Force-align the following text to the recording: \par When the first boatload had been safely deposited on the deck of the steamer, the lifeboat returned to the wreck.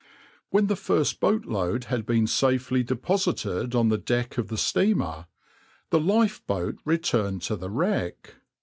\par 0.01 0.07
When 0.49 0.65
the 0.65 0.75
first 0.75 1.19
boatload 1.19 1.83
had 1.83 2.07
been 2.07 2.25
safely 2.25 2.81
deposited 2.81 3.75
on 3.75 3.89
the 3.89 3.99
deck 3.99 4.39
of 4.39 4.47
the 4.47 4.57
steamer, 4.57 5.27
the 5.91 5.99
lifeboat 5.99 6.79
returned 6.85 7.43
to 7.43 7.55
the 7.55 7.69
wreck. 7.69 8.37